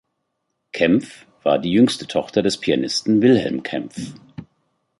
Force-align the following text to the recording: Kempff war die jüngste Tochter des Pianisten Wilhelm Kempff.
Kempff 0.71 1.27
war 1.43 1.59
die 1.59 1.71
jüngste 1.73 2.07
Tochter 2.07 2.41
des 2.41 2.57
Pianisten 2.57 3.21
Wilhelm 3.21 3.61
Kempff. 3.61 4.15